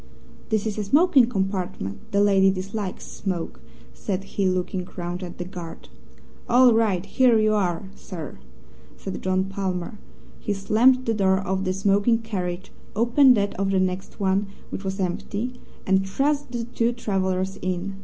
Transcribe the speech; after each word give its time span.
"This 0.49 0.65
is 0.65 0.79
a 0.79 0.83
smoking 0.83 1.27
compartment. 1.29 2.11
The 2.11 2.21
lady 2.21 2.49
dislikes 2.49 3.05
smoke," 3.05 3.59
said 3.93 4.23
he, 4.23 4.47
looking 4.49 4.87
round 4.97 5.21
at 5.21 5.37
the 5.37 5.45
guard. 5.45 5.89
"All 6.49 6.73
right! 6.73 7.05
Here 7.05 7.37
you 7.37 7.53
are, 7.53 7.83
sir!" 7.95 8.39
said 8.97 9.21
John 9.21 9.43
Palmer. 9.43 9.99
He 10.39 10.53
slammed 10.53 11.05
the 11.05 11.13
door 11.13 11.37
of 11.37 11.65
the 11.65 11.71
smoking 11.73 12.17
carriage, 12.17 12.71
opened 12.95 13.37
that 13.37 13.53
of 13.59 13.69
the 13.69 13.79
next 13.79 14.19
one, 14.19 14.47
which 14.71 14.83
was 14.83 14.99
empty, 14.99 15.61
and 15.85 16.09
thrust 16.09 16.51
the 16.51 16.63
two 16.63 16.93
travellers 16.93 17.59
in. 17.61 17.97